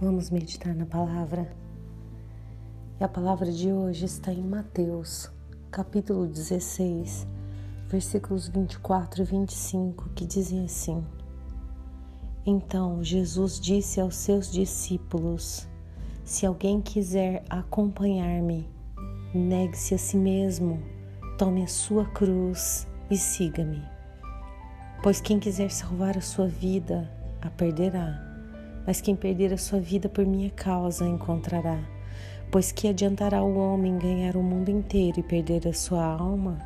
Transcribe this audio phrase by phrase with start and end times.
[0.00, 1.50] Vamos meditar na palavra.
[3.00, 5.30] E a palavra de hoje está em Mateus,
[5.70, 7.26] capítulo 16,
[7.88, 11.04] versículos 24 e 25, que dizem assim:
[12.46, 15.68] Então Jesus disse aos seus discípulos:
[16.24, 18.68] Se alguém quiser acompanhar-me,
[19.34, 20.80] negue-se a si mesmo,
[21.36, 23.97] tome a sua cruz e siga-me.
[25.02, 28.28] Pois quem quiser salvar a sua vida, a perderá
[28.88, 31.78] mas quem perder a sua vida por minha causa encontrará.
[32.50, 36.58] Pois que adiantará o homem ganhar o mundo inteiro e perder a sua alma?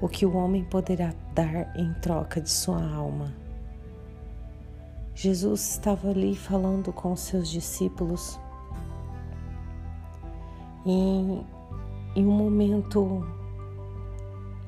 [0.00, 3.32] O que o homem poderá dar em troca de sua alma?
[5.14, 8.40] Jesus estava ali falando com seus discípulos
[10.84, 11.46] em,
[12.16, 13.24] em um momento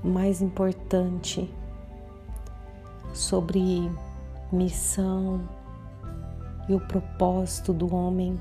[0.01, 1.53] mais importante
[3.15, 3.91] sobre
[4.53, 5.41] missão,
[6.69, 8.39] e o propósito do homem.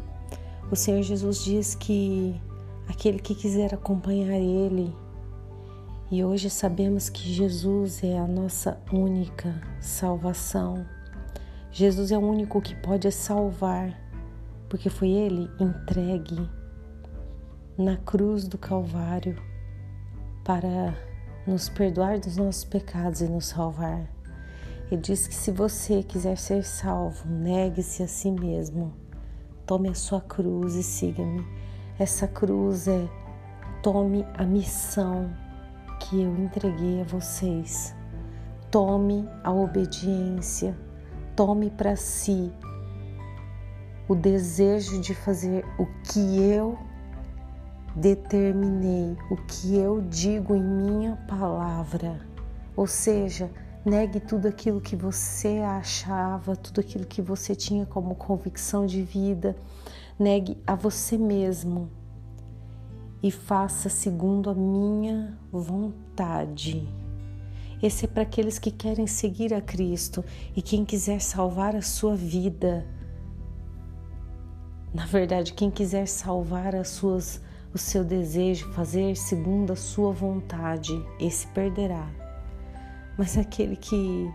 [0.72, 2.39] O Senhor Jesus diz que
[2.88, 4.95] aquele que quiser acompanhar Ele,
[6.12, 10.86] e hoje sabemos que Jesus é a nossa única salvação.
[11.72, 14.00] Jesus é o único que pode salvar,
[14.69, 16.47] porque foi Ele entregue
[17.78, 19.36] na cruz do Calvário
[20.44, 20.95] para
[21.47, 24.08] nos perdoar dos nossos pecados e nos salvar.
[24.92, 28.94] Ele diz que se você quiser ser salvo, negue-se a si mesmo,
[29.66, 31.45] tome a sua cruz e siga-me.
[31.98, 33.08] Essa cruz é
[33.81, 35.30] tome a missão
[36.00, 37.95] que eu entreguei a vocês.
[38.70, 40.75] Tome a obediência,
[41.36, 42.52] tome para si
[44.08, 46.78] o desejo de fazer o que eu
[47.95, 52.20] determinei, o que eu digo em minha palavra.
[52.75, 53.50] Ou seja,
[53.86, 59.58] Negue tudo aquilo que você achava, tudo aquilo que você tinha como convicção de vida.
[60.17, 61.92] Negue a você mesmo
[63.22, 66.88] e faça segundo a minha vontade.
[67.81, 70.24] Esse é para aqueles que querem seguir a Cristo
[70.56, 72.88] e quem quiser salvar a sua vida.
[74.94, 77.41] Na verdade, quem quiser salvar as suas,
[77.74, 82.22] o seu desejo, fazer segundo a sua vontade, esse perderá
[83.18, 84.31] mas aquele que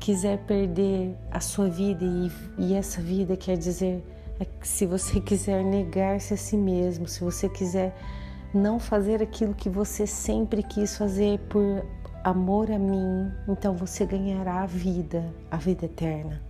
[0.00, 4.02] quiser perder a sua vida e, e essa vida quer dizer
[4.40, 7.94] é se você quiser negar-se a si mesmo, se você quiser
[8.52, 11.84] não fazer aquilo que você sempre quis fazer por
[12.24, 16.40] amor a mim, então você ganhará a vida, a vida eterna.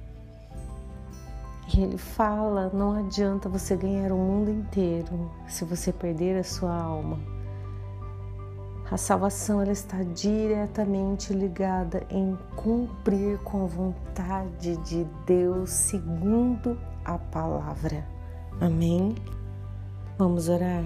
[1.74, 6.74] E ele fala: não adianta você ganhar o mundo inteiro se você perder a sua
[6.74, 7.18] alma.
[8.92, 17.16] A salvação ela está diretamente ligada em cumprir com a vontade de Deus segundo a
[17.16, 18.06] palavra.
[18.60, 19.14] Amém?
[20.18, 20.84] Vamos orar?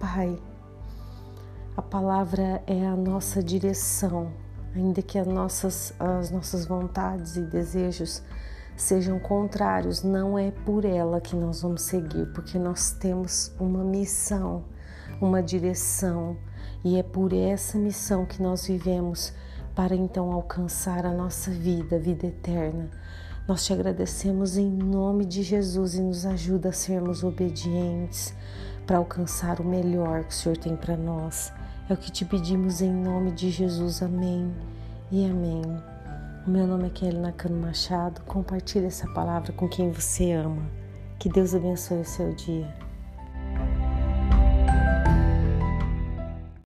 [0.00, 0.36] Pai,
[1.76, 4.32] a palavra é a nossa direção,
[4.74, 8.24] ainda que as nossas, as nossas vontades e desejos
[8.76, 14.64] sejam contrários, não é por ela que nós vamos seguir, porque nós temos uma missão,
[15.20, 16.36] uma direção
[16.84, 19.32] e é por essa missão que nós vivemos
[19.74, 22.88] para então alcançar a nossa vida, a vida eterna.
[23.46, 28.34] Nós te agradecemos em nome de Jesus e nos ajuda a sermos obedientes
[28.86, 31.52] para alcançar o melhor que o Senhor tem para nós.
[31.88, 34.02] É o que te pedimos em nome de Jesus.
[34.02, 34.52] Amém
[35.10, 35.62] e amém.
[36.46, 38.20] O meu nome é Kelly Nakano Machado.
[38.22, 40.62] Compartilhe essa palavra com quem você ama.
[41.18, 42.85] Que Deus abençoe o seu dia.